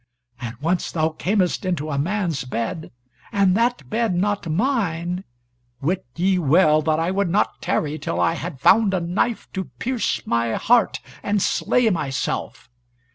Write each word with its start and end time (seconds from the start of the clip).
And 0.39 0.55
once 0.59 0.91
thou 0.91 1.09
camest 1.09 1.63
into 1.63 1.91
a 1.91 1.99
man's 1.99 2.43
bed, 2.43 2.91
and 3.31 3.55
that 3.55 3.87
bed 3.87 4.15
not 4.15 4.49
mine, 4.51 5.25
wit 5.79 6.07
ye 6.15 6.39
well 6.39 6.81
that 6.81 6.97
I 6.99 7.11
would 7.11 7.29
not 7.29 7.61
tarry 7.61 7.99
till 7.99 8.19
I 8.19 8.33
had 8.33 8.59
found 8.59 8.95
a 8.95 8.99
knife 8.99 9.47
to 9.53 9.65
pierce 9.77 10.25
my 10.25 10.53
heart 10.55 11.01
and 11.21 11.39
slay 11.39 11.87
myself. 11.91 12.67